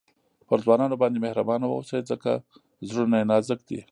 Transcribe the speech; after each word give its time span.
پر 0.47 0.59
ځوانانو 0.65 0.99
باندي 1.01 1.19
مهربانه 1.25 1.65
واوسئ؛ 1.67 1.99
ځکه 2.11 2.31
زړونه 2.87 3.15
ئې 3.19 3.25
نازک 3.31 3.59
دي. 3.69 3.79